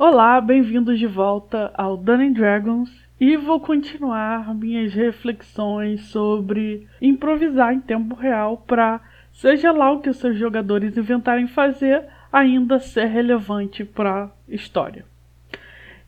[0.00, 7.80] Olá, bem-vindos de volta ao Dungeons Dragons e vou continuar minhas reflexões sobre improvisar em
[7.80, 9.00] tempo real para,
[9.32, 15.04] seja lá o que os seus jogadores inventarem fazer, ainda ser relevante para a história.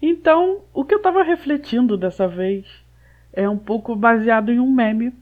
[0.01, 2.65] Então, o que eu estava refletindo dessa vez
[3.33, 5.13] é um pouco baseado em um meme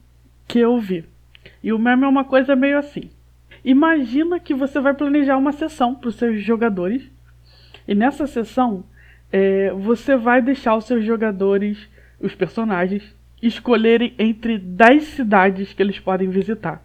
[0.47, 1.07] que eu vi.
[1.65, 3.09] E o meme é uma coisa meio assim.
[3.65, 7.11] Imagina que você vai planejar uma sessão para os seus jogadores.
[7.89, 8.85] E nessa sessão,
[9.33, 11.89] é, você vai deixar os seus jogadores,
[12.21, 16.83] os personagens, escolherem entre 10 cidades que eles podem visitar.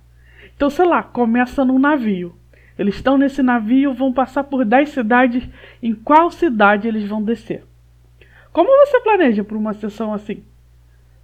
[0.56, 2.34] Então, sei lá, começa num navio.
[2.80, 5.44] Eles estão nesse navio, vão passar por 10 cidades.
[5.82, 7.66] Em qual cidade eles vão descer?
[8.54, 10.42] Como você planeja para uma sessão assim?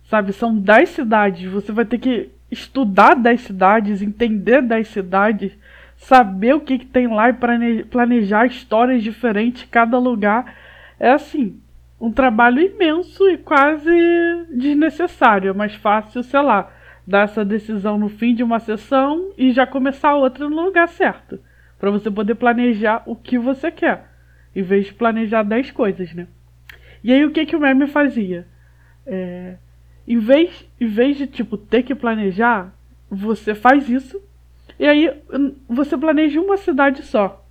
[0.09, 5.51] Sabe, são 10 cidades, você vai ter que estudar 10 cidades, entender 10 cidades,
[5.99, 10.55] saber o que, que tem lá e planejar histórias diferentes cada lugar.
[10.99, 11.59] É assim,
[11.99, 13.91] um trabalho imenso e quase
[14.49, 15.49] desnecessário.
[15.49, 16.71] É mais fácil, sei lá,
[17.05, 21.39] dar essa decisão no fim de uma sessão e já começar outra no lugar certo.
[21.77, 24.09] Para você poder planejar o que você quer,
[24.55, 26.27] em vez de planejar 10 coisas, né?
[27.03, 28.47] E aí o que, que o meme fazia?
[29.05, 29.55] É,
[30.07, 32.73] em, vez, em vez de tipo ter que planejar,
[33.09, 34.21] você faz isso
[34.79, 37.45] e aí hum, você planeja uma cidade só.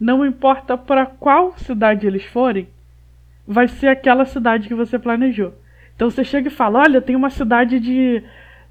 [0.00, 2.68] Não importa para qual cidade eles forem,
[3.46, 5.54] vai ser aquela cidade que você planejou.
[5.94, 8.22] Então você chega e fala: olha, tem uma cidade de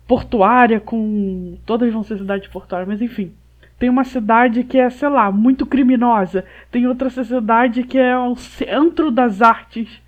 [0.08, 1.58] portuária com.
[1.66, 3.34] Todas vão ser cidades portuárias, mas enfim.
[3.80, 6.44] Tem uma cidade que é, sei lá, muito criminosa.
[6.72, 10.02] Tem outra cidade que é o centro das artes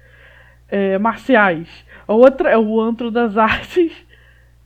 [0.67, 1.67] é, marciais.
[2.07, 3.91] A outra é o antro das artes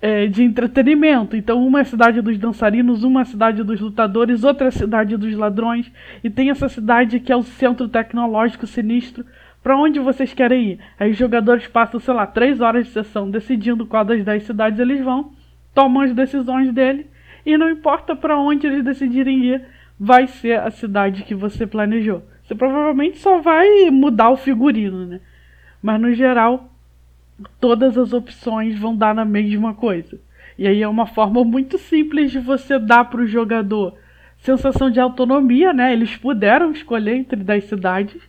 [0.04, 1.34] é, de entretenimento.
[1.34, 4.68] Então, uma é a cidade dos dançarinos, uma é a cidade dos lutadores, outra é
[4.68, 5.90] a cidade dos ladrões.
[6.22, 9.26] E tem essa cidade que é o centro tecnológico sinistro.
[9.64, 10.80] Para onde vocês querem ir?
[11.00, 14.78] Aí os jogadores passam, sei lá, três horas de sessão decidindo qual das dez cidades
[14.78, 15.32] eles vão,
[15.74, 17.08] tomam as decisões dele
[17.46, 19.62] e não importa para onde eles decidirem ir,
[19.98, 22.24] vai ser a cidade que você planejou.
[22.44, 25.22] Você provavelmente só vai mudar o figurino, né?
[25.82, 26.73] Mas no geral,
[27.60, 30.20] todas as opções vão dar na mesma coisa.
[30.58, 33.96] E aí é uma forma muito simples de você dar para o jogador
[34.38, 35.94] sensação de autonomia, né?
[35.94, 38.22] Eles puderam escolher entre 10 cidades,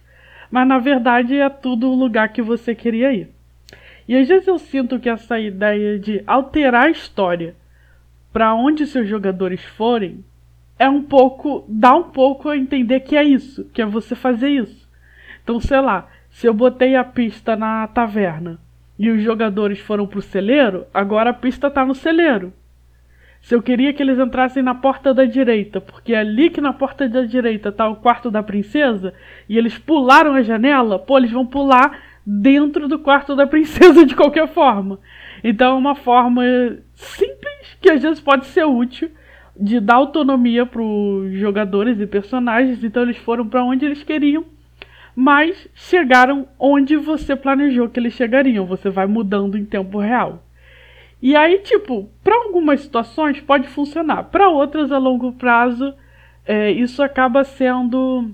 [0.50, 3.28] mas na verdade é tudo o lugar que você queria ir.
[4.06, 7.56] E às vezes eu sinto que essa ideia de alterar a história
[8.32, 10.24] para onde seus jogadores forem,
[10.78, 14.50] é um pouco, dá um pouco a entender que é isso, que é você fazer
[14.50, 14.88] isso.
[15.42, 18.58] Então, sei lá, se eu botei a pista na taverna
[18.98, 22.52] e os jogadores foram pro celeiro, agora a pista tá no celeiro.
[23.40, 26.72] Se eu queria que eles entrassem na porta da direita, porque é ali que na
[26.72, 29.12] porta da direita tá o quarto da princesa,
[29.48, 34.16] e eles pularam a janela, pô, eles vão pular dentro do quarto da princesa de
[34.16, 34.98] qualquer forma.
[35.42, 36.42] Então é uma forma
[36.94, 39.10] simples que às vezes pode ser útil
[39.54, 42.82] de dar autonomia para os jogadores e personagens.
[42.82, 44.44] Então eles foram para onde eles queriam,
[45.14, 48.66] mas chegaram onde você planejou que eles chegariam.
[48.66, 50.44] Você vai mudando em tempo real.
[51.22, 55.94] E aí, tipo, para algumas situações pode funcionar, para outras a longo prazo
[56.44, 58.30] é, isso acaba sendo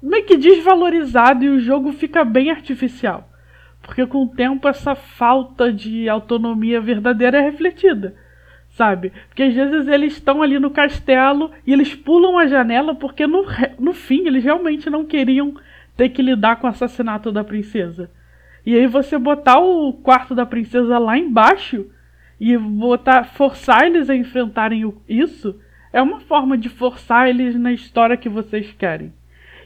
[0.00, 3.28] meio que desvalorizado e o jogo fica bem artificial.
[3.82, 8.14] Porque com o tempo essa falta de autonomia verdadeira é refletida,
[8.76, 9.10] sabe?
[9.28, 13.44] Porque às vezes eles estão ali no castelo e eles pulam a janela porque no,
[13.78, 15.54] no fim eles realmente não queriam
[15.96, 18.10] ter que lidar com o assassinato da princesa.
[18.66, 21.86] E aí você botar o quarto da princesa lá embaixo
[22.38, 25.58] e botar forçar eles a enfrentarem isso
[25.90, 29.10] é uma forma de forçar eles na história que vocês querem.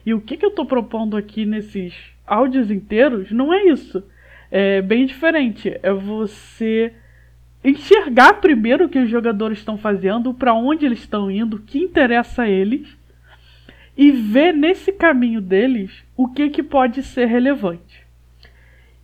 [0.07, 1.95] E o que, que eu estou propondo aqui nesses
[2.25, 4.05] áudios inteiros não é isso.
[4.53, 5.77] É bem diferente.
[5.83, 6.93] É você
[7.63, 11.79] enxergar primeiro o que os jogadores estão fazendo, para onde eles estão indo, o que
[11.79, 12.97] interessa a eles,
[13.97, 18.07] e ver nesse caminho deles o que, que pode ser relevante.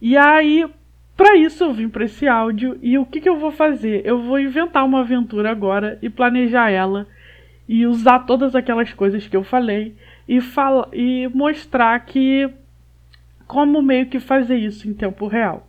[0.00, 0.66] E aí,
[1.16, 4.02] para isso eu vim para esse áudio e o que, que eu vou fazer?
[4.04, 7.06] Eu vou inventar uma aventura agora e planejar ela
[7.69, 9.94] e usar todas aquelas coisas que eu falei
[10.28, 12.48] e, fala, e mostrar que
[13.46, 15.65] como meio que fazer isso em tempo real.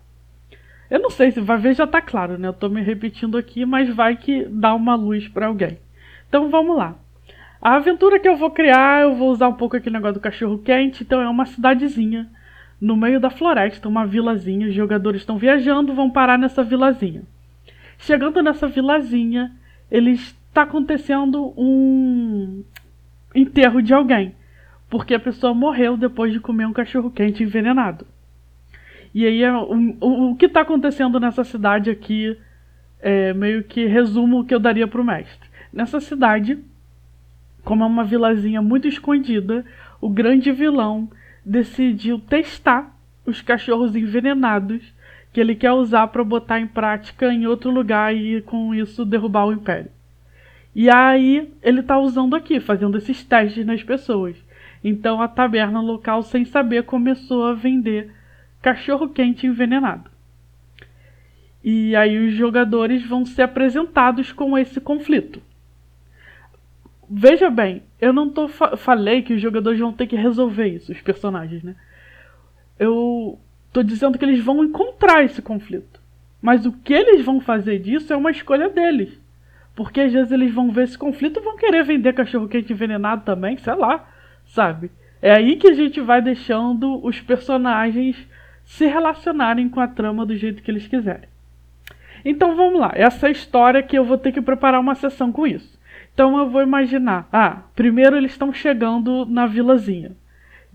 [0.90, 2.48] Eu não sei se vai ver já tá claro, né?
[2.48, 5.78] Eu tô me repetindo aqui, mas vai que dá uma luz para alguém.
[6.30, 6.96] Então vamos lá.
[7.62, 10.60] A aventura que eu vou criar, eu vou usar um pouco aquele negócio do cachorro
[10.60, 12.30] quente, então é uma cidadezinha
[12.80, 14.68] no meio da floresta, uma vilazinha.
[14.68, 17.24] Os jogadores estão viajando, vão parar nessa vilazinha.
[17.98, 19.52] Chegando nessa vilazinha,
[19.90, 22.64] eles está acontecendo um
[23.36, 24.36] enterro de alguém.
[24.90, 28.06] porque a pessoa morreu depois de comer um cachorro quente envenenado.
[29.18, 32.38] E aí é, o, o, o que está acontecendo nessa cidade aqui
[33.00, 35.50] é meio que resumo o que eu daria para o mestre.
[35.74, 36.60] Nessa cidade,
[37.64, 39.66] como é uma vilazinha muito escondida,
[40.00, 41.10] o grande vilão
[41.44, 44.84] decidiu testar os cachorros envenenados
[45.34, 49.48] que ele quer usar para botar em prática em outro lugar e com isso derrubar
[49.48, 49.90] o império.
[50.76, 54.38] E aí ele está usando aqui, fazendo esses testes nas pessoas.
[54.84, 58.16] Então a taberna local, sem saber, começou a vender
[58.68, 60.12] cachorro quente envenenado.
[61.64, 65.42] E aí os jogadores vão ser apresentados com esse conflito.
[67.10, 70.92] Veja bem, eu não tô fa falei que os jogadores vão ter que resolver isso,
[70.92, 71.76] os personagens, né?
[72.78, 73.40] Eu
[73.72, 76.02] tô dizendo que eles vão encontrar esse conflito.
[76.42, 79.18] Mas o que eles vão fazer disso é uma escolha deles.
[79.78, 83.24] Porque às vezes eles vão ver esse conflito e vão querer vender cachorro quente envenenado
[83.24, 84.10] também, sei lá,
[84.46, 84.92] sabe?
[85.22, 88.28] É aí que a gente vai deixando os personagens
[88.68, 91.30] se relacionarem com a trama do jeito que eles quiserem.
[92.24, 95.32] Então vamos lá, essa é a história que eu vou ter que preparar uma sessão
[95.32, 95.80] com isso.
[96.14, 100.12] Então eu vou imaginar, ah, primeiro eles estão chegando na vilazinha.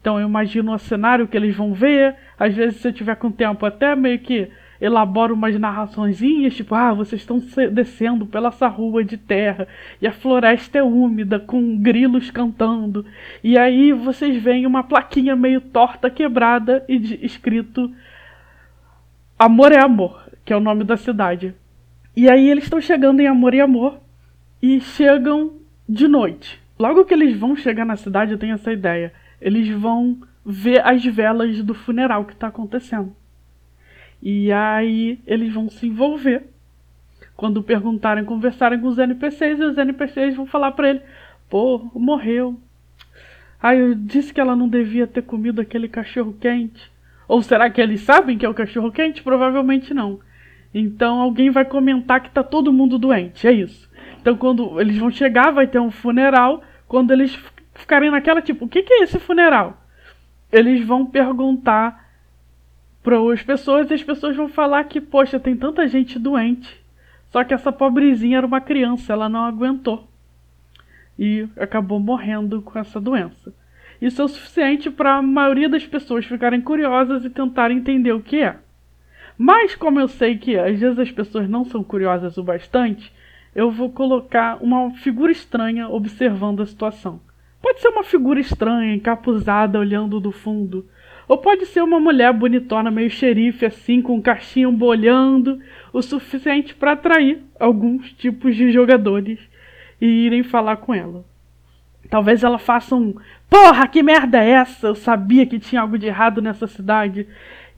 [0.01, 3.31] Então eu imagino o cenário que eles vão ver, às vezes se eu tiver com
[3.31, 4.51] tempo até meio que
[4.83, 7.41] elaboro umas narraçõezinhas, tipo, ah, vocês estão
[7.71, 9.69] descendo pela essa rua de terra
[10.01, 13.07] e a floresta é úmida, com grilos cantando.
[13.45, 17.95] E aí vocês veem uma plaquinha meio torta, quebrada e de, escrito
[19.39, 21.55] Amor é Amor, que é o nome da cidade.
[22.17, 24.01] E aí eles estão chegando em Amor e Amor
[24.61, 25.53] e chegam
[25.89, 26.61] de noite.
[26.77, 29.13] Logo que eles vão chegar na cidade, eu tenho essa ideia.
[29.41, 33.15] Eles vão ver as velas do funeral que está acontecendo.
[34.23, 36.45] E aí eles vão se envolver.
[37.37, 41.03] Quando perguntarem, conversarem com os NPCs, e os NPCs vão falar para ele:
[41.51, 42.59] pô, morreu.
[43.61, 46.91] Aí eu disse que ela não devia ter comido aquele cachorro quente.
[47.27, 49.23] Ou será que eles sabem que é o cachorro quente?
[49.23, 50.21] Provavelmente não.
[50.75, 53.91] Então alguém vai comentar que tá todo mundo doente, é isso.
[54.21, 56.63] Então quando eles vão chegar, vai ter um funeral.
[56.87, 57.39] Quando eles
[57.75, 59.83] ficarem naquela tipo, o que, que é esse funeral?
[60.51, 62.02] Eles vão perguntar
[63.03, 66.81] para as pessoas e as pessoas vão falar que, poxa, tem tanta gente doente.
[67.31, 70.07] Só que essa pobrezinha era uma criança, ela não aguentou.
[71.19, 73.53] E acabou morrendo com essa doença.
[74.01, 78.21] Isso é o suficiente para a maioria das pessoas ficarem curiosas e tentarem entender o
[78.21, 78.57] que é.
[79.39, 83.13] Mas, como eu sei que às vezes as pessoas não são curiosas o bastante,
[83.55, 87.21] eu vou colocar uma figura estranha observando a situação.
[87.61, 90.87] Pode ser uma figura estranha, encapuzada, olhando do fundo,
[91.29, 95.61] ou pode ser uma mulher bonitona, meio xerife, assim, com um cachinho bolhando,
[95.93, 99.39] o suficiente para atrair alguns tipos de jogadores
[100.01, 101.25] e irem falar com ela.
[102.11, 103.15] Talvez ela faça um
[103.53, 104.87] Porra, que merda é essa?
[104.87, 107.29] Eu sabia que tinha algo de errado nessa cidade.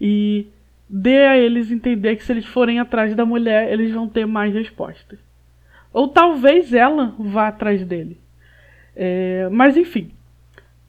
[0.01, 0.47] E
[0.89, 4.55] dê a eles entender que se eles forem atrás da mulher, eles vão ter mais
[4.55, 5.19] respostas.
[5.93, 8.21] Ou talvez ela vá atrás dele.
[8.95, 10.13] É, mas enfim,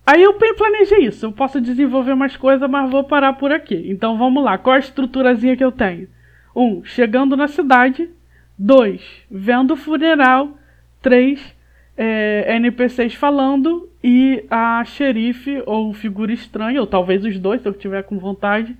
[0.05, 1.25] Aí eu planejei isso.
[1.25, 3.85] Eu posso desenvolver mais coisas, mas vou parar por aqui.
[3.89, 4.57] Então vamos lá.
[4.57, 6.07] Qual a estruturazinha que eu tenho?
[6.55, 8.09] Um, chegando na cidade.
[8.57, 10.57] Dois, vendo o funeral.
[11.01, 11.55] Três,
[11.97, 13.89] é, NPCs falando.
[14.03, 18.77] E a xerife ou figura estranha, ou talvez os dois, se eu tiver com vontade,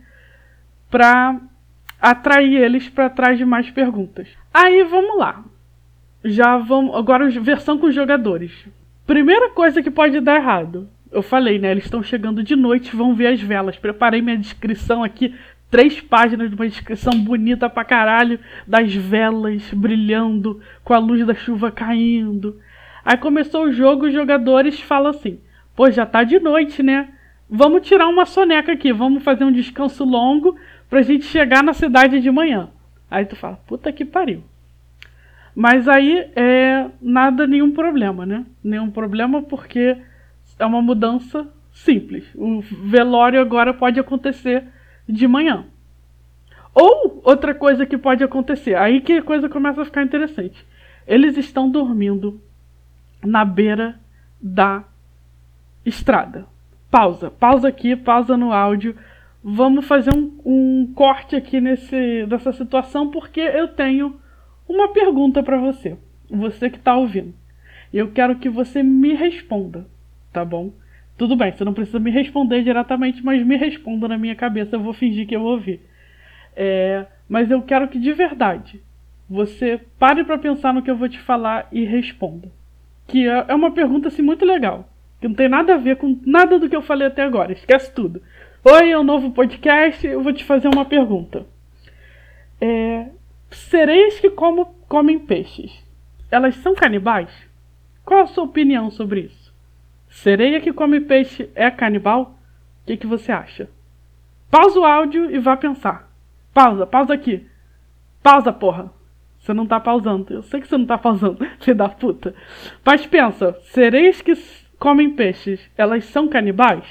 [0.92, 1.42] para
[2.00, 4.28] atrair eles para trás de mais perguntas.
[4.54, 5.44] Aí vamos lá.
[6.24, 6.96] Já vamos.
[6.96, 8.52] Agora, versão com os jogadores.
[9.08, 11.72] Primeira coisa que pode dar errado eu falei, né?
[11.72, 13.78] Eles estão chegando de noite, vão ver as velas.
[13.78, 15.34] Preparei minha descrição aqui,
[15.72, 21.34] três páginas de uma descrição bonita pra caralho, das velas brilhando, com a luz da
[21.34, 22.60] chuva caindo.
[23.04, 25.40] Aí começou o jogo, os jogadores falam assim:
[25.74, 27.08] pô, já tá de noite, né?
[27.50, 30.58] Vamos tirar uma soneca aqui, vamos fazer um descanso longo
[30.90, 32.70] pra gente chegar na cidade de manhã.
[33.10, 34.44] Aí tu fala: puta que pariu.
[35.56, 38.46] Mas aí é nada, nenhum problema, né?
[38.62, 39.96] Nenhum problema porque
[40.58, 42.26] é uma mudança simples.
[42.36, 44.64] O velório agora pode acontecer
[45.08, 45.66] de manhã.
[46.74, 50.66] Ou outra coisa que pode acontecer, aí que a coisa começa a ficar interessante.
[51.08, 52.42] Eles estão dormindo
[53.24, 54.00] na beira
[54.42, 54.84] da
[55.86, 56.46] estrada.
[56.90, 58.96] Pausa, pausa aqui, pausa no áudio.
[59.44, 64.20] Vamos fazer um, um corte aqui nesse, nessa situação porque eu tenho
[64.68, 65.98] uma pergunta para você,
[66.30, 67.34] você que está ouvindo.
[67.94, 69.88] Eu quero que você me responda
[70.36, 70.74] tá bom?
[71.18, 74.82] Tudo bem, você não precisa me responder diretamente, mas me responda na minha cabeça, eu
[74.82, 75.80] vou fingir que eu ouvi.
[76.54, 78.82] É, mas eu quero que de verdade
[79.30, 82.52] você pare para pensar no que eu vou te falar e responda.
[83.08, 84.90] Que é, é uma pergunta assim muito legal.
[85.22, 87.54] que não tem nada a ver com nada do que eu falei até agora.
[87.54, 88.22] Esquece tudo.
[88.64, 90.06] Oi, é um novo podcast.
[90.06, 91.46] Eu vou te fazer uma pergunta.
[92.60, 93.08] É,
[93.52, 95.72] sereias que como, comem peixes,
[96.30, 97.30] elas são canibais?
[98.04, 99.45] Qual a sua opinião sobre isso?
[100.16, 102.40] Sereia que come peixe é canibal?
[102.82, 103.70] O que, que você acha?
[104.50, 106.10] Pausa o áudio e vá pensar.
[106.54, 107.46] Pausa, pausa aqui.
[108.24, 108.94] Pausa, porra.
[109.38, 110.34] Você não tá pausando.
[110.34, 112.34] Eu sei que você não tá pausando, filho da puta.
[112.84, 114.34] Mas pensa, sereias que
[114.80, 116.86] comem peixes, elas são canibais?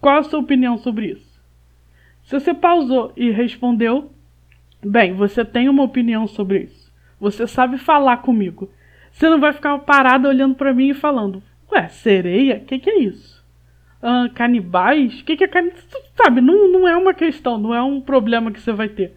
[0.00, 1.40] Qual a sua opinião sobre isso?
[2.24, 4.10] Se você pausou e respondeu,
[4.84, 6.92] bem, você tem uma opinião sobre isso.
[7.20, 8.68] Você sabe falar comigo.
[9.12, 11.40] Você não vai ficar parada olhando para mim e falando,
[11.72, 12.56] ué, sereia?
[12.56, 13.44] O que, que é isso?
[14.02, 15.20] Ah, canibais?
[15.20, 15.86] O que, que é canibais?
[16.16, 19.14] Sabe, não, não é uma questão, não é um problema que você vai ter.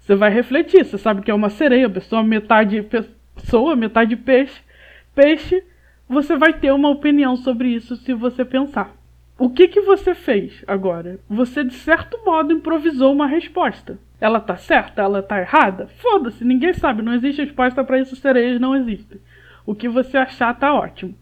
[0.00, 2.82] Você vai refletir, você sabe que é uma sereia, pessoa metade
[3.34, 4.60] pessoa, metade peixe.
[5.14, 5.64] Peixe,
[6.08, 8.94] você vai ter uma opinião sobre isso se você pensar.
[9.38, 11.18] O que que você fez agora?
[11.28, 13.98] Você de certo modo improvisou uma resposta.
[14.20, 15.02] Ela tá certa?
[15.02, 15.88] Ela tá errada?
[16.00, 19.18] Foda-se, ninguém sabe, não existe resposta para isso, sereias não existem.
[19.66, 21.14] O que você achar tá ótimo.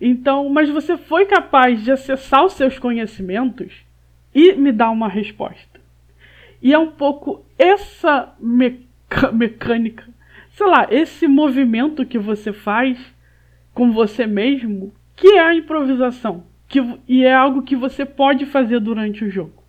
[0.00, 3.72] Então, mas você foi capaz de acessar os seus conhecimentos
[4.34, 5.80] e me dar uma resposta.
[6.62, 8.34] E é um pouco essa
[9.32, 10.04] mecânica,
[10.50, 12.98] sei lá, esse movimento que você faz
[13.72, 16.44] com você mesmo, que é a improvisação.
[16.68, 19.60] Que, e é algo que você pode fazer durante o jogo.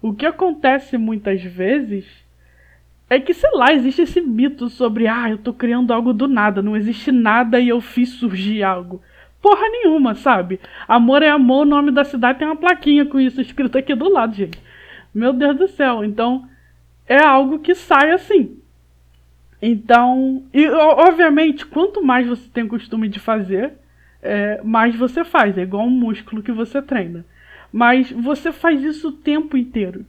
[0.00, 2.06] O que acontece muitas vezes
[3.10, 6.62] é que, sei lá, existe esse mito sobre, ah, eu tô criando algo do nada,
[6.62, 9.02] não existe nada e eu fiz surgir algo.
[9.40, 10.60] Porra nenhuma, sabe?
[10.86, 14.12] Amor é amor, o nome da cidade tem uma plaquinha com isso escrito aqui do
[14.12, 14.60] lado, gente.
[15.14, 16.04] Meu Deus do céu.
[16.04, 16.48] Então,
[17.06, 18.58] é algo que sai assim.
[19.60, 23.72] Então, e obviamente, quanto mais você tem o costume de fazer,
[24.22, 25.56] é, mais você faz.
[25.56, 27.24] É igual um músculo que você treina.
[27.72, 30.04] Mas você faz isso o tempo inteiro.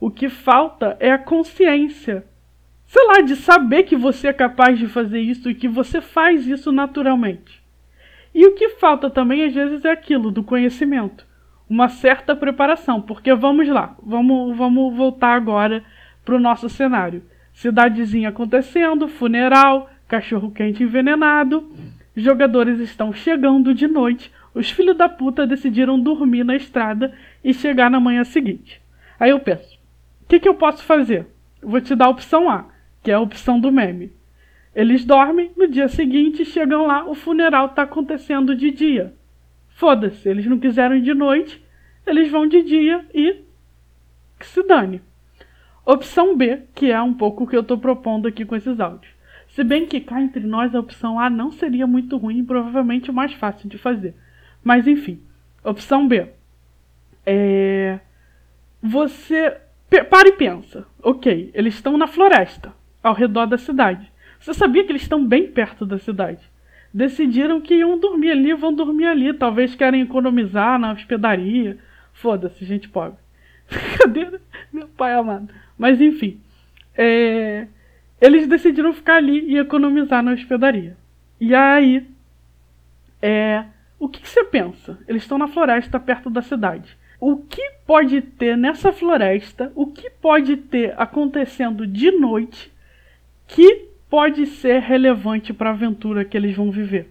[0.00, 2.24] O que falta é a consciência.
[2.86, 6.46] Sei lá, de saber que você é capaz de fazer isso e que você faz
[6.46, 7.65] isso naturalmente.
[8.36, 11.24] E o que falta também, às vezes, é aquilo do conhecimento
[11.68, 15.82] uma certa preparação, porque vamos lá, vamos, vamos voltar agora
[16.22, 17.22] para o nosso cenário.
[17.54, 21.72] Cidadezinha acontecendo, funeral, cachorro quente envenenado,
[22.14, 27.90] jogadores estão chegando de noite, os filhos da puta decidiram dormir na estrada e chegar
[27.90, 28.82] na manhã seguinte.
[29.18, 29.78] Aí eu penso,
[30.22, 31.26] o que, que eu posso fazer?
[31.62, 32.66] Vou te dar a opção A,
[33.02, 34.12] que é a opção do meme.
[34.76, 39.14] Eles dormem, no dia seguinte chegam lá, o funeral está acontecendo de dia.
[39.70, 41.64] Foda-se, eles não quiseram ir de noite,
[42.06, 43.42] eles vão de dia e
[44.38, 45.00] que se dane.
[45.82, 49.10] Opção B, que é um pouco o que eu estou propondo aqui com esses áudios.
[49.48, 53.10] Se bem que cá entre nós a opção A não seria muito ruim e provavelmente
[53.10, 54.14] o mais fácil de fazer.
[54.62, 55.22] Mas enfim,
[55.64, 56.28] opção B.
[57.24, 57.98] É...
[58.82, 59.56] Você
[60.10, 60.86] para e pensa.
[61.02, 64.12] Ok, eles estão na floresta, ao redor da cidade.
[64.40, 66.40] Você sabia que eles estão bem perto da cidade?
[66.96, 69.34] decidiram que iam dormir ali, vão dormir ali.
[69.34, 71.76] Talvez querem economizar na hospedaria.
[72.14, 73.18] Foda-se, gente pobre.
[73.98, 74.26] Cadê
[74.72, 75.52] meu pai amado?
[75.76, 76.40] Mas enfim,
[76.96, 77.66] é,
[78.18, 80.96] eles decidiram ficar ali e economizar na hospedaria.
[81.38, 82.06] E aí,
[83.20, 83.66] é,
[83.98, 84.98] o que, que você pensa?
[85.06, 86.96] Eles estão na floresta perto da cidade.
[87.20, 89.70] O que pode ter nessa floresta?
[89.74, 92.72] O que pode ter acontecendo de noite
[93.46, 97.10] que pode ser relevante para a aventura que eles vão viver.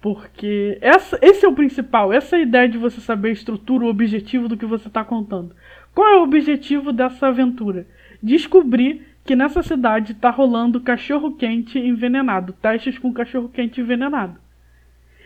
[0.00, 3.84] Porque essa, esse é o principal, essa é a ideia de você saber a estrutura,
[3.84, 5.54] o objetivo do que você está contando.
[5.94, 7.86] Qual é o objetivo dessa aventura?
[8.20, 14.40] Descobrir que nessa cidade está rolando cachorro-quente envenenado, testes com cachorro-quente envenenado.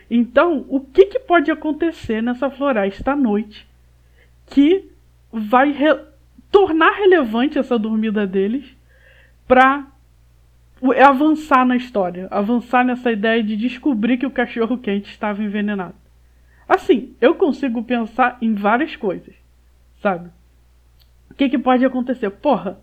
[0.09, 3.67] Então, o que, que pode acontecer nessa floresta à noite
[4.45, 4.89] que
[5.31, 5.97] vai re
[6.49, 8.65] tornar relevante essa dormida deles
[9.45, 9.85] para
[10.93, 15.95] é avançar na história, avançar nessa ideia de descobrir que o cachorro quente estava envenenado.
[16.67, 19.33] Assim, eu consigo pensar em várias coisas,
[20.01, 20.29] sabe?
[21.31, 22.29] O que, que pode acontecer?
[22.29, 22.79] Porra,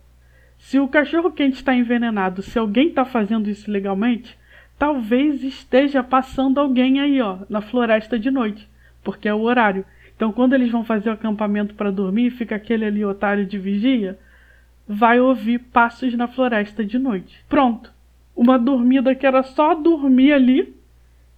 [0.59, 4.37] se o cachorro quente está envenenado, se alguém está fazendo isso legalmente,
[4.79, 8.69] talvez esteja passando alguém aí, ó, na floresta de noite,
[9.03, 9.85] porque é o horário.
[10.17, 14.19] Então, quando eles vão fazer o acampamento para dormir, fica aquele ali otário de vigia
[14.87, 17.45] vai ouvir passos na floresta de noite.
[17.49, 17.93] Pronto.
[18.37, 20.75] Uma dormida que era só dormir ali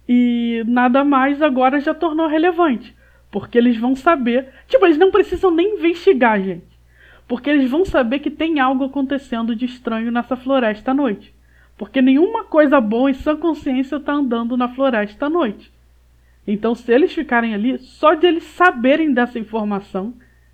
[0.07, 2.95] e nada mais agora já tornou relevante.
[3.31, 4.47] Porque eles vão saber.
[4.67, 6.77] Tipo, eles não precisam nem investigar, gente.
[7.27, 11.33] Porque eles vão saber que tem algo acontecendo de estranho nessa floresta à noite.
[11.77, 15.71] Porque nenhuma coisa boa e sã consciência está andando na floresta à noite.
[16.47, 20.13] Então, se eles ficarem ali, só de eles saberem dessa informação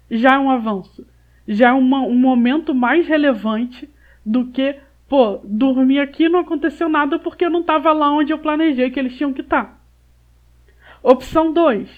[0.09, 1.05] já é um avanço.
[1.47, 3.89] Já é uma, um momento mais relevante
[4.25, 4.75] do que,
[5.07, 9.00] pô, dormir aqui não aconteceu nada porque eu não estava lá onde eu planejei que
[9.00, 9.63] eles tinham que estar.
[9.65, 9.77] Tá.
[11.03, 11.89] Opção 2.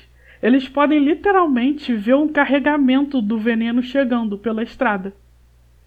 [0.41, 5.13] Eles podem literalmente ver um carregamento do veneno chegando pela estrada.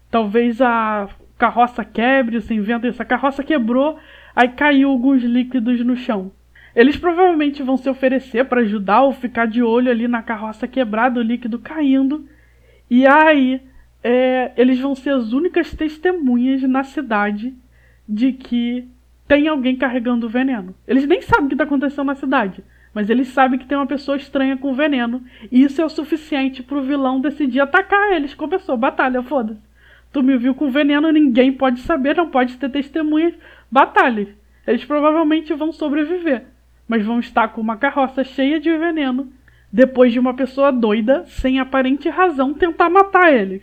[0.09, 3.97] Talvez a carroça quebre, se inventa essa carroça quebrou,
[4.35, 6.31] aí caiu alguns líquidos no chão.
[6.75, 11.19] Eles provavelmente vão se oferecer para ajudar ou ficar de olho ali na carroça quebrada,
[11.19, 12.27] o líquido caindo.
[12.89, 13.61] E aí
[14.03, 17.53] é, eles vão ser as únicas testemunhas na cidade
[18.07, 18.87] de que
[19.27, 20.73] tem alguém carregando o veneno.
[20.87, 22.63] Eles nem sabem o que está acontecendo na cidade.
[22.93, 25.23] Mas eles sabem que tem uma pessoa estranha com veneno.
[25.51, 28.33] E isso é o suficiente pro vilão decidir atacar eles.
[28.33, 29.61] Começou, batalha, foda-se.
[30.11, 33.35] Tu me viu com veneno, ninguém pode saber, não pode ter testemunhas.
[33.71, 34.27] Batalha.
[34.65, 36.45] Eles provavelmente vão sobreviver.
[36.87, 39.31] Mas vão estar com uma carroça cheia de veneno.
[39.71, 43.61] Depois de uma pessoa doida, sem aparente razão, tentar matar eles.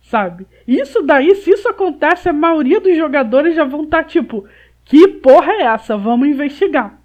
[0.00, 0.46] Sabe?
[0.66, 4.46] Isso daí, se isso acontece, a maioria dos jogadores já vão estar tá, tipo:
[4.84, 5.96] que porra é essa?
[5.96, 6.98] Vamos investigar.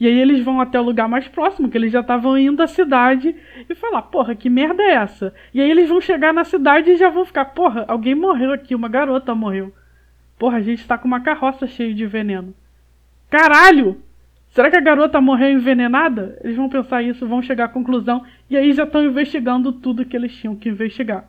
[0.00, 2.66] E aí eles vão até o lugar mais próximo, que eles já estavam indo à
[2.66, 3.36] cidade,
[3.68, 5.32] e falar, porra, que merda é essa?
[5.54, 8.74] E aí eles vão chegar na cidade e já vão ficar, porra, alguém morreu aqui,
[8.74, 9.72] uma garota morreu.
[10.36, 12.52] Porra, a gente tá com uma carroça cheia de veneno.
[13.30, 14.02] Caralho!
[14.52, 16.38] Será que a garota morreu envenenada?
[16.44, 20.14] Eles vão pensar isso, vão chegar à conclusão, e aí já estão investigando tudo que
[20.14, 21.24] eles tinham que investigar.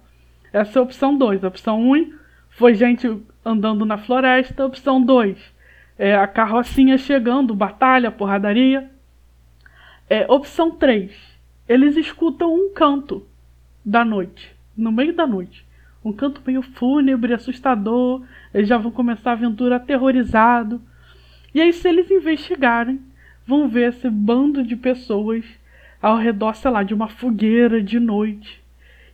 [0.52, 1.44] Essa é a opção 2.
[1.44, 2.14] A opção 1 um,
[2.50, 3.10] foi gente
[3.44, 4.66] andando na floresta.
[4.66, 5.54] Opção 2
[5.98, 8.90] é, a carrocinha chegando, batalha, porradaria.
[10.10, 11.12] É, opção 3.
[11.68, 13.26] Eles escutam um canto
[13.86, 15.66] da noite, no meio da noite.
[16.04, 18.24] Um canto meio fúnebre, assustador.
[18.54, 20.82] Eles já vão começar a aventura aterrorizado.
[21.54, 23.00] E aí, se eles investigarem,
[23.46, 25.44] vão ver esse bando de pessoas
[26.02, 28.62] ao redor, sei lá, de uma fogueira de noite.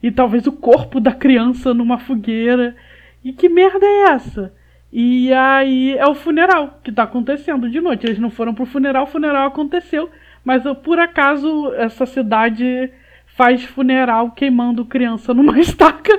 [0.01, 2.75] E talvez o corpo da criança numa fogueira.
[3.23, 4.53] E que merda é essa?
[4.91, 8.05] E aí é o funeral que está acontecendo de noite.
[8.05, 10.09] Eles não foram pro funeral, o funeral aconteceu,
[10.43, 12.91] mas por acaso essa cidade
[13.27, 16.17] faz funeral queimando criança numa estaca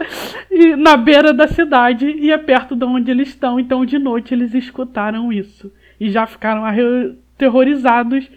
[0.51, 3.59] e na beira da cidade e é perto de onde eles estão.
[3.59, 6.65] Então de noite eles escutaram isso e já ficaram
[7.41, 8.31] aterrorizados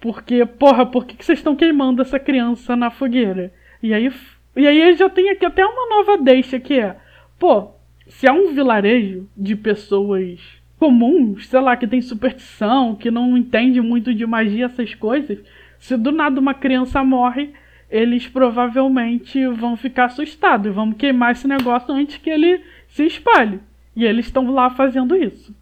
[0.00, 3.50] porque, porra, por que, vocês estão queimando essa criança na fogueira?
[3.82, 4.12] E aí,
[4.54, 6.96] e aí já tem aqui até uma nova deixa que é,
[7.38, 7.70] pô,
[8.06, 10.38] se é um vilarejo de pessoas
[10.78, 15.38] comuns, sei lá, que tem superstição, que não entende muito de magia, essas coisas,
[15.78, 17.54] se do nada uma criança morre,
[17.90, 23.60] eles provavelmente vão ficar assustados, vão queimar esse negócio antes que ele se espalhe.
[23.96, 25.54] E eles estão lá fazendo isso.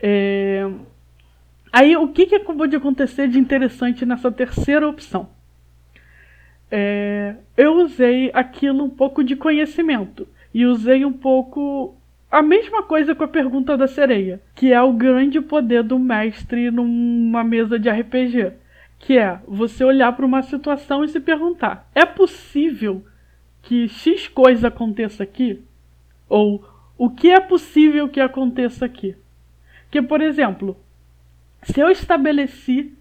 [0.00, 0.68] É...
[1.76, 5.28] Aí, o que, que acabou de acontecer de interessante nessa terceira opção?
[6.70, 7.34] É...
[7.56, 11.96] Eu usei aquilo um pouco de conhecimento e usei um pouco
[12.30, 16.70] a mesma coisa com a pergunta da sereia, que é o grande poder do mestre
[16.70, 18.52] numa mesa de RPG,
[19.00, 23.04] que é você olhar para uma situação e se perguntar: é possível
[23.62, 25.60] que X coisa aconteça aqui?
[26.28, 26.64] Ou
[26.96, 29.16] o que é possível que aconteça aqui?
[29.90, 30.76] Que, por exemplo,
[31.64, 32.92] se eu estabeleci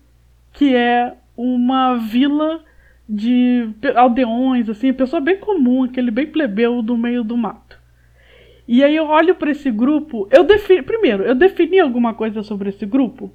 [0.51, 2.63] que é uma vila
[3.07, 7.77] de aldeões, assim, pessoa bem comum, aquele bem plebeu do meio do mato.
[8.67, 12.69] E aí eu olho para esse grupo, eu defini, primeiro, eu defini alguma coisa sobre
[12.69, 13.31] esse grupo.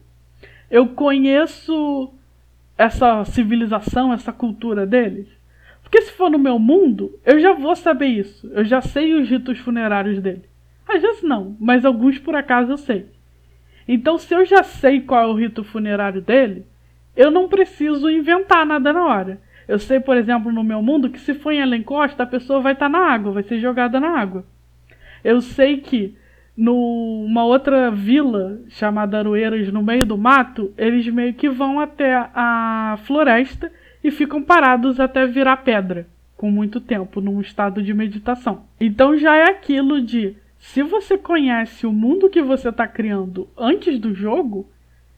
[0.71, 2.13] Eu conheço
[2.77, 5.27] essa civilização, essa cultura deles.
[5.83, 8.47] Porque se for no meu mundo, eu já vou saber isso.
[8.53, 10.45] Eu já sei os ritos funerários dele.
[10.87, 13.07] Às vezes não, mas alguns por acaso eu sei.
[13.89, 16.67] Então, se eu já sei qual é o rito funerário dele,
[17.17, 19.41] eu não preciso inventar nada na hora.
[19.67, 22.75] Eu sei, por exemplo, no meu mundo, que se for em Elencosta, a pessoa vai
[22.75, 24.45] estar tá na água, vai ser jogada na água.
[25.25, 26.15] Eu sei que
[26.57, 32.99] numa outra vila chamada Aroeiras, no meio do mato, eles meio que vão até a
[33.05, 33.71] floresta
[34.03, 38.65] e ficam parados até virar pedra, com muito tempo, num estado de meditação.
[38.81, 43.99] Então já é aquilo de se você conhece o mundo que você está criando antes
[43.99, 44.69] do jogo,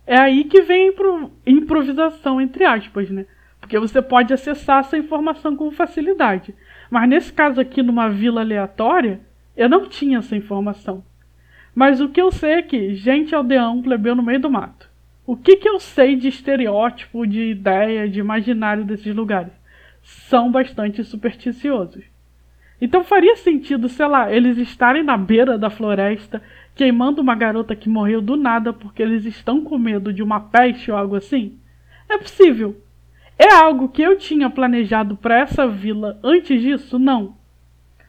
[0.06, 3.26] é aí que vem a improvisação, entre aspas, né?
[3.60, 6.54] Porque você pode acessar essa informação com facilidade.
[6.90, 9.20] Mas nesse caso aqui, numa vila aleatória,
[9.56, 11.04] eu não tinha essa informação.
[11.74, 14.90] Mas o que eu sei é que gente aldeão plebeu no meio do mato.
[15.26, 19.52] O que, que eu sei de estereótipo, de ideia, de imaginário desses lugares?
[20.02, 22.04] São bastante supersticiosos.
[22.80, 26.42] Então faria sentido, sei lá, eles estarem na beira da floresta,
[26.74, 30.90] queimando uma garota que morreu do nada porque eles estão com medo de uma peste
[30.90, 31.58] ou algo assim?
[32.08, 32.80] É possível.
[33.38, 36.98] É algo que eu tinha planejado para essa vila antes disso?
[36.98, 37.36] Não.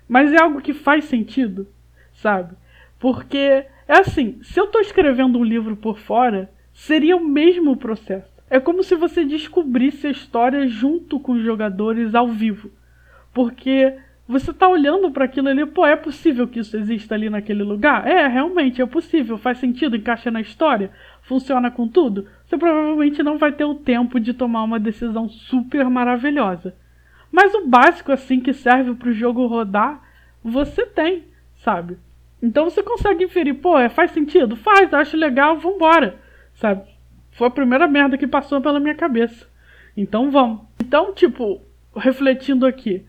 [0.07, 1.67] Mas é algo que faz sentido,
[2.13, 2.55] sabe?
[2.99, 8.31] Porque é assim, se eu estou escrevendo um livro por fora, seria o mesmo processo.
[8.49, 12.69] É como se você descobrisse a história junto com os jogadores ao vivo.
[13.34, 13.95] Porque
[14.31, 18.07] você está olhando para aquilo ali, pô, é possível que isso exista ali naquele lugar?
[18.07, 20.89] É, realmente é possível, faz sentido, encaixa na história,
[21.23, 22.25] funciona com tudo.
[22.45, 26.73] Você provavelmente não vai ter o tempo de tomar uma decisão super maravilhosa.
[27.29, 30.01] Mas o básico assim que serve para o jogo rodar,
[30.41, 31.25] você tem,
[31.57, 31.97] sabe?
[32.41, 34.55] Então você consegue inferir, pô, é, faz sentido?
[34.55, 36.15] Faz, acho legal, vambora,
[36.55, 36.83] sabe?
[37.31, 39.45] Foi a primeira merda que passou pela minha cabeça.
[39.95, 40.61] Então vamos.
[40.79, 41.61] Então, tipo,
[41.93, 43.05] refletindo aqui,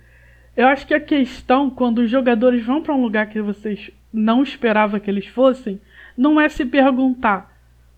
[0.57, 4.43] eu acho que a questão quando os jogadores vão para um lugar que vocês não
[4.43, 5.81] esperavam que eles fossem,
[6.17, 7.57] não é se perguntar,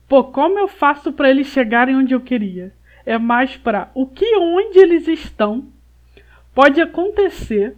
[0.09, 2.73] pô, como eu faço para eles chegarem onde eu queria?
[3.05, 5.67] É mais para o que onde eles estão
[6.55, 7.77] pode acontecer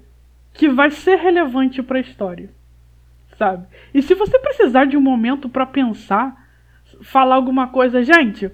[0.52, 2.50] que vai ser relevante para a história,
[3.36, 3.66] sabe?
[3.94, 6.46] E se você precisar de um momento para pensar,
[7.02, 8.50] falar alguma coisa, gente,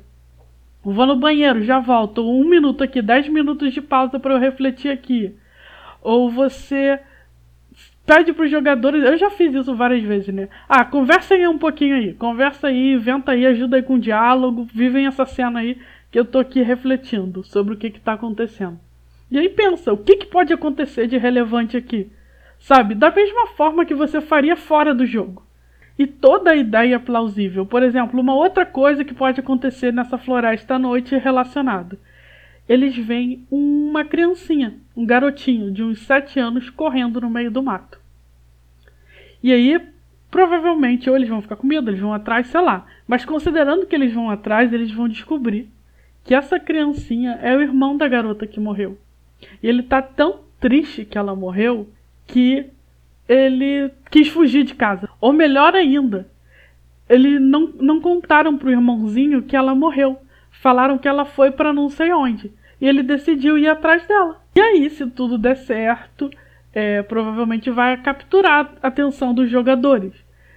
[0.83, 4.91] vou no banheiro, já volto, um minuto aqui, dez minutos de pausa para eu refletir
[4.91, 5.35] aqui.
[6.03, 6.99] Ou você
[8.05, 10.49] pede para os jogadores, eu já fiz isso várias vezes, né?
[10.69, 14.67] Ah, conversa aí um pouquinho aí, conversa aí, inventa aí, ajuda aí com o diálogo,
[14.75, 15.79] vivem essa cena aí
[16.11, 18.79] que eu tô aqui refletindo sobre o que está acontecendo.
[19.31, 22.11] E aí pensa, o que, que pode acontecer de relevante aqui?
[22.59, 22.95] Sabe?
[22.95, 25.43] Da mesma forma que você faria fora do jogo
[25.99, 27.65] e toda a ideia é plausível.
[27.65, 31.99] Por exemplo, uma outra coisa que pode acontecer nessa floresta à noite relacionada.
[32.68, 38.01] Eles veem uma criancinha, um garotinho de uns 7 anos correndo no meio do mato.
[39.42, 39.81] E aí,
[40.31, 42.87] provavelmente, ou eles vão ficar com medo, eles vão atrás, sei lá.
[43.07, 45.68] Mas considerando que eles vão atrás, eles vão descobrir
[46.25, 48.96] que essa criancinha é o irmão da garota que morreu.
[49.62, 51.88] E ele tá tão triste que ela morreu
[52.27, 52.66] que
[53.29, 55.09] ele quis fugir de casa.
[55.20, 56.29] Ou melhor ainda,
[57.09, 60.18] eles não, não contaram pro irmãozinho que ela morreu.
[60.53, 62.53] Falaram que ela foi para não sei onde.
[62.81, 64.41] E ele decidiu ir atrás dela.
[64.55, 66.31] E aí, se tudo der certo,
[66.73, 70.12] é, provavelmente vai capturar a atenção dos jogadores.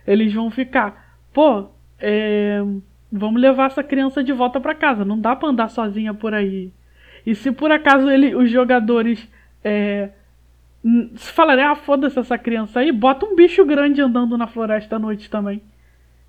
[0.05, 2.62] Eles vão ficar, pô, é,
[3.12, 5.03] vamos levar essa criança de volta para casa.
[5.03, 6.71] Não dá para andar sozinha por aí.
[7.25, 9.27] E se por acaso ele, os jogadores
[9.63, 10.10] é,
[11.15, 14.99] se falarem, ah, foda-se essa criança aí, bota um bicho grande andando na floresta à
[14.99, 15.62] noite também.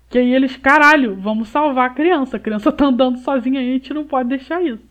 [0.09, 2.37] Que aí eles, caralho, vamos salvar a criança.
[2.37, 4.83] A criança tá andando sozinha aí, a gente não pode deixar isso.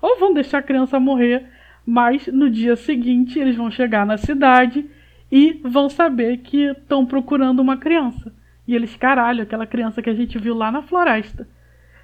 [0.00, 1.44] Ou vão deixar a criança morrer,
[1.86, 4.84] mas no dia seguinte eles vão chegar na cidade
[5.30, 8.32] e vão saber que estão procurando uma criança.
[8.66, 11.48] E eles, caralho, aquela criança que a gente viu lá na floresta.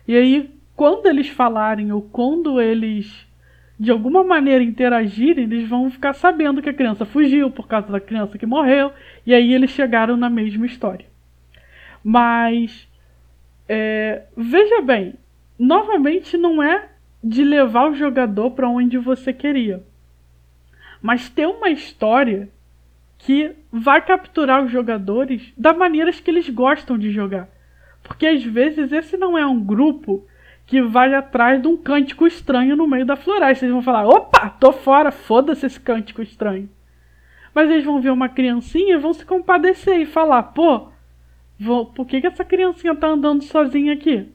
[0.06, 3.26] E aí, quando eles falarem ou quando eles
[3.78, 8.00] de alguma maneira interagirem, eles vão ficar sabendo que a criança fugiu por causa da
[8.00, 8.92] criança que morreu,
[9.24, 11.06] e aí eles chegaram na mesma história.
[12.02, 12.88] Mas,
[13.68, 15.14] é, veja bem,
[15.58, 16.88] novamente não é
[17.22, 19.82] de levar o jogador para onde você queria,
[21.02, 22.48] mas ter uma história
[23.18, 27.48] que vai capturar os jogadores da maneira que eles gostam de jogar.
[28.02, 30.24] Porque às vezes esse não é um grupo
[30.66, 33.64] que vai atrás de um cântico estranho no meio da floresta.
[33.64, 36.68] Eles vão falar: opa, tô fora, foda-se esse cântico estranho.
[37.54, 40.88] Mas eles vão ver uma criancinha e vão se compadecer e falar: pô,
[41.58, 44.28] vou, por que, que essa criancinha tá andando sozinha aqui?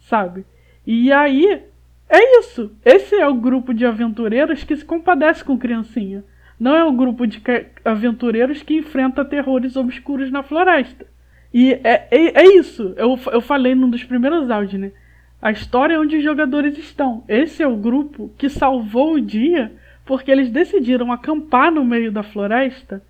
[0.00, 0.44] Sabe?
[0.86, 1.62] E aí,
[2.08, 2.70] é isso.
[2.84, 6.24] Esse é o grupo de aventureiros que se compadece com criancinha.
[6.58, 7.42] Não é o grupo de
[7.84, 11.06] aventureiros que enfrenta terrores obscuros na floresta.
[11.52, 12.94] E é, é, é isso.
[12.96, 14.92] Eu, eu falei num dos primeiros áudios, né?
[15.40, 17.24] A história é onde os jogadores estão.
[17.28, 19.72] Esse é o grupo que salvou o dia
[20.04, 23.02] porque eles decidiram acampar no meio da floresta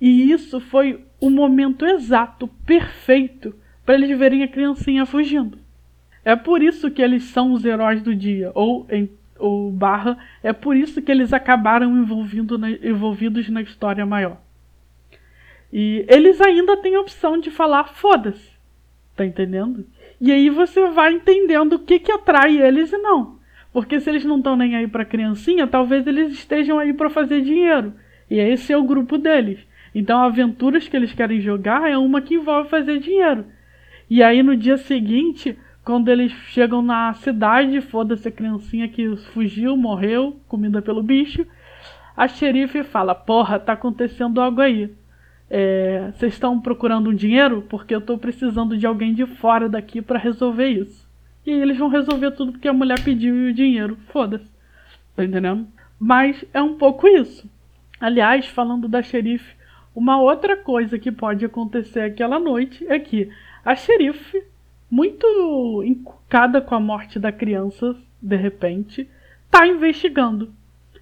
[0.00, 3.54] e isso foi o momento exato, perfeito,
[3.86, 5.56] para eles verem a criancinha fugindo.
[6.24, 9.08] É por isso que eles são os heróis do dia, ou, em,
[9.38, 14.36] ou barra, é por isso que eles acabaram envolvido na, envolvidos na história maior.
[15.72, 18.50] E eles ainda têm a opção de falar foda-se.
[19.14, 19.86] Tá entendendo?
[20.20, 23.36] E aí você vai entendendo o que, que atrai eles e não.
[23.72, 27.42] Porque se eles não estão nem aí para criancinha, talvez eles estejam aí para fazer
[27.42, 27.94] dinheiro.
[28.28, 29.60] E esse é o grupo deles.
[29.94, 33.44] Então, aventuras que eles querem jogar é uma que envolve fazer dinheiro.
[34.08, 39.76] E aí no dia seguinte, quando eles chegam na cidade, foda-se a criancinha que fugiu,
[39.76, 41.46] morreu, comida pelo bicho,
[42.16, 44.90] a xerife fala: Porra, tá acontecendo algo aí
[45.54, 47.60] é, vocês estão procurando um dinheiro?
[47.68, 51.06] Porque eu estou precisando de alguém de fora daqui para resolver isso.
[51.44, 53.98] E aí eles vão resolver tudo porque a mulher pediu o dinheiro.
[54.08, 54.50] Foda-se.
[55.14, 55.66] Tá entendendo?
[56.00, 57.46] Mas é um pouco isso.
[58.00, 59.54] Aliás, falando da xerife,
[59.94, 63.30] uma outra coisa que pode acontecer aquela noite é que
[63.64, 64.42] a xerife,
[64.90, 69.08] muito encucada com a morte da criança, de repente,
[69.50, 70.52] tá investigando.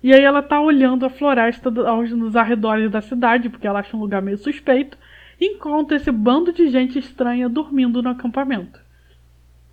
[0.03, 4.01] E aí ela tá olhando a floresta nos arredores da cidade, porque ela acha um
[4.01, 4.97] lugar meio suspeito,
[5.41, 8.81] e encontra esse bando de gente estranha dormindo no acampamento.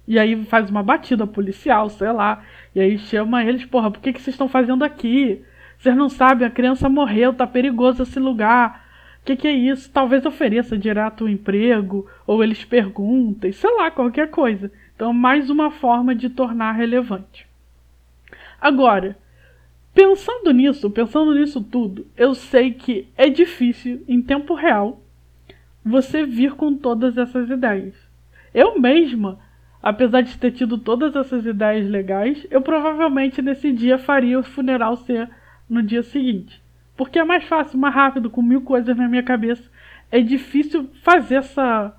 [0.08, 2.42] E aí faz uma batida policial, sei lá.
[2.74, 5.44] E aí chama eles, porra, por que, que vocês estão fazendo aqui?
[5.78, 8.87] Vocês não sabem, a criança morreu, tá perigoso esse lugar.
[9.28, 9.92] Que, que é isso?
[9.92, 14.72] Talvez ofereça direto o emprego, ou eles perguntem, sei lá, qualquer coisa.
[14.96, 17.46] Então, mais uma forma de tornar relevante.
[18.62, 19.18] Agora,
[19.94, 25.02] pensando nisso, pensando nisso tudo, eu sei que é difícil, em tempo real,
[25.84, 27.96] você vir com todas essas ideias.
[28.54, 29.38] Eu mesma
[29.84, 34.96] apesar de ter tido todas essas ideias legais, eu provavelmente nesse dia faria o funeral
[34.96, 35.30] ser
[35.70, 36.62] no dia seguinte.
[36.98, 39.64] Porque é mais fácil, mais rápido, com mil coisas na minha cabeça.
[40.12, 41.96] É difícil fazer essa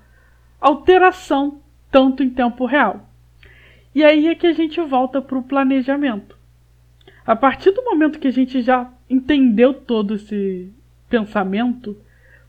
[0.59, 3.09] alteração tanto em tempo real.
[3.95, 6.37] E aí é que a gente volta para o planejamento.
[7.25, 10.71] A partir do momento que a gente já entendeu todo esse
[11.09, 11.97] pensamento,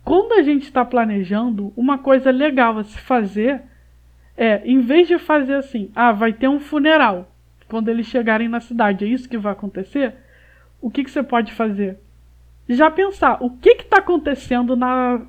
[0.04, 3.62] quando a gente está planejando, uma coisa legal a se fazer
[4.36, 7.30] é, em vez de fazer assim, ah, vai ter um funeral
[7.68, 10.14] quando eles chegarem na cidade, é isso que vai acontecer?
[10.80, 11.98] O que, que você pode fazer?
[12.72, 15.20] Já pensar o que está acontecendo na,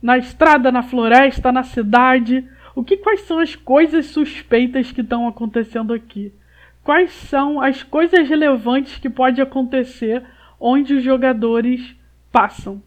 [0.00, 5.28] na estrada, na floresta, na cidade, o que quais são as coisas suspeitas que estão
[5.28, 6.32] acontecendo aqui?
[6.82, 10.24] Quais são as coisas relevantes que pode acontecer
[10.58, 11.94] onde os jogadores
[12.32, 12.82] passam?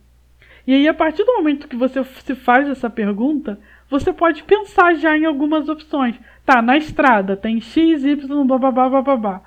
[0.66, 4.96] E aí, a partir do momento que você se faz essa pergunta, você pode pensar
[4.96, 6.20] já em algumas opções.
[6.44, 9.44] Tá, na estrada tem X, Y, bababá, bababá.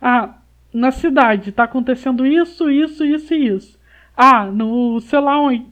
[0.00, 0.36] Ah,
[0.72, 3.75] na cidade tá acontecendo isso, isso, isso e isso.
[4.16, 5.66] Ah, no sei lá onde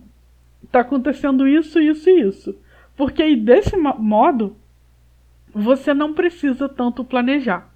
[0.71, 2.59] tá acontecendo isso, isso e isso.
[2.97, 4.57] Porque aí desse modo
[5.55, 7.69] você não precisa tanto planejar.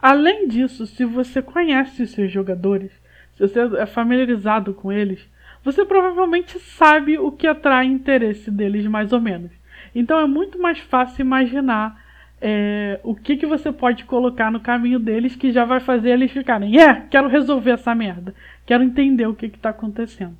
[0.00, 2.90] Além disso, se você conhece os seus jogadores,
[3.36, 5.28] se você é familiarizado com eles,
[5.62, 9.52] você provavelmente sabe o que atrai interesse deles mais ou menos.
[9.94, 12.02] Então é muito mais fácil imaginar
[12.44, 16.32] é, o que, que você pode colocar no caminho deles que já vai fazer eles
[16.32, 18.34] ficarem, é, quero resolver essa merda,
[18.66, 20.36] quero entender o que está acontecendo.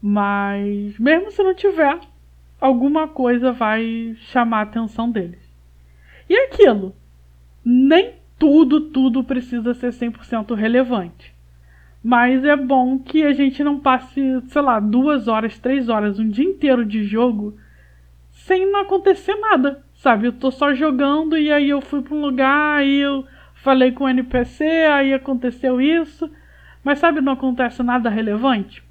[0.00, 2.00] Mas mesmo se não tiver,
[2.58, 5.46] alguma coisa vai chamar a atenção deles.
[6.30, 6.94] E é aquilo,
[7.62, 11.34] nem tudo, tudo precisa ser 100% relevante.
[12.02, 16.28] Mas é bom que a gente não passe, sei lá, duas horas, três horas, um
[16.28, 17.58] dia inteiro de jogo
[18.30, 20.28] sem não acontecer nada, sabe?
[20.28, 24.04] Eu tô só jogando e aí eu fui para um lugar, aí eu falei com
[24.04, 26.30] o NPC, aí aconteceu isso,
[26.84, 28.84] mas sabe, não acontece nada relevante.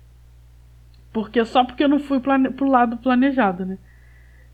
[1.13, 3.77] Porque só porque eu não fui plane pro lado planejado, né?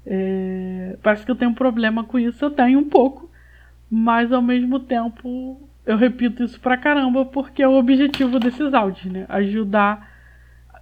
[0.06, 3.28] É, parece que eu tenho um problema com isso, eu tenho um pouco,
[3.89, 9.12] mas ao mesmo tempo eu repito isso pra caramba porque é o objetivo desses áudios,
[9.12, 9.26] né?
[9.30, 10.12] Ajudar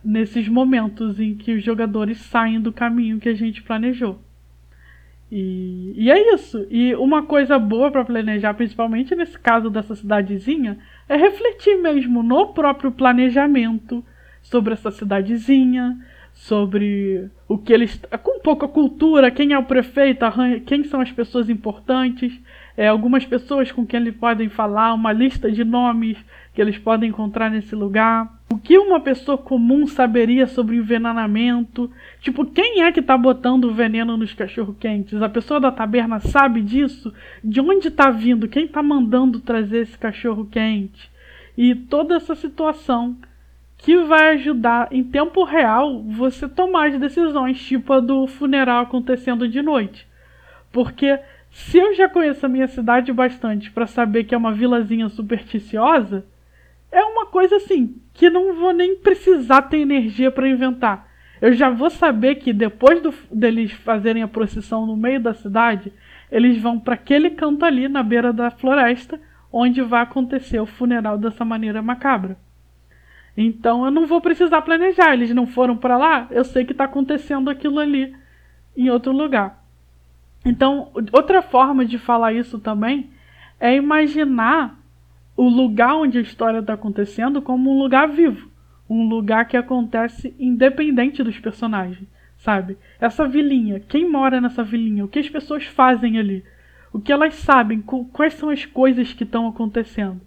[0.04, 4.20] nesses momentos em que os jogadores saem do caminho que a gente planejou.
[5.32, 6.65] E, e é isso.
[6.70, 12.48] E uma coisa boa para planejar, principalmente nesse caso dessa cidadezinha, é refletir mesmo no
[12.48, 14.04] próprio planejamento
[14.42, 15.98] sobre essa cidadezinha,
[16.34, 18.02] sobre o que eles.
[18.24, 20.26] com pouco a cultura, quem é o prefeito,
[20.65, 22.39] quem são as pessoas importantes,
[22.78, 26.18] é, algumas pessoas com quem eles podem falar, uma lista de nomes
[26.54, 28.38] que eles podem encontrar nesse lugar.
[28.51, 31.91] O que uma pessoa comum saberia sobre envenenamento?
[32.19, 35.21] Tipo, quem é que tá botando veneno nos cachorro-quentes?
[35.21, 37.13] A pessoa da taberna sabe disso?
[37.43, 38.47] De onde tá vindo?
[38.47, 41.12] Quem tá mandando trazer esse cachorro-quente?
[41.55, 43.15] E toda essa situação
[43.77, 49.47] que vai ajudar em tempo real você tomar as decisões, tipo a do funeral acontecendo
[49.47, 50.07] de noite.
[50.71, 51.19] Porque
[51.51, 56.25] se eu já conheço a minha cidade bastante para saber que é uma vilazinha supersticiosa,
[56.91, 61.08] é uma coisa assim que não vou nem precisar ter energia para inventar.
[61.41, 65.93] Eu já vou saber que depois do, deles fazerem a procissão no meio da cidade,
[66.32, 69.19] eles vão para aquele canto ali na beira da floresta,
[69.52, 72.38] onde vai acontecer o funeral dessa maneira macabra.
[73.38, 75.13] Então eu não vou precisar planejar.
[75.13, 78.13] Eles não foram para lá, eu sei que está acontecendo aquilo ali
[78.75, 79.63] em outro lugar.
[80.45, 83.10] Então, outra forma de falar isso também
[83.60, 84.79] é imaginar
[85.39, 88.49] o lugar onde a história está acontecendo como um lugar vivo,
[88.89, 92.78] um lugar que acontece independente dos personagens, sabe?
[92.99, 96.43] Essa vilinha, quem mora nessa vilinha, o que as pessoas fazem ali,
[96.91, 100.19] o que elas sabem, quais são as coisas que estão acontecendo.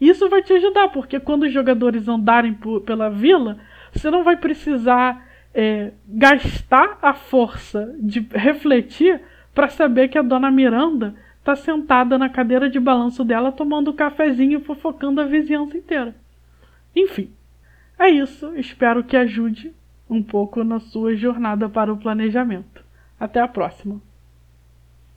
[0.00, 3.58] Isso vai te ajudar, porque quando os jogadores andarem por, pela vila,
[3.92, 9.20] você não vai precisar é, gastar a força de refletir
[9.52, 13.96] para saber que a dona Miranda está sentada na cadeira de balanço dela tomando um
[13.96, 16.14] cafezinho e fofocando a vizinhança inteira.
[16.94, 17.32] Enfim,
[17.98, 18.54] é isso.
[18.56, 19.74] Espero que ajude
[20.08, 22.84] um pouco na sua jornada para o planejamento.
[23.18, 24.00] Até a próxima!